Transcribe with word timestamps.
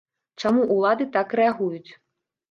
Чаму 0.43 0.63
ўлады 0.77 1.05
так 1.17 1.35
рэагуюць? 1.39 1.91